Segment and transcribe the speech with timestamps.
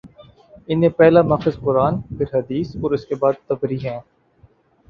[0.67, 3.99] ان میں پہلا ماخذ قرآن، پھر حدیث اور اس کے بعد طبری ہیں۔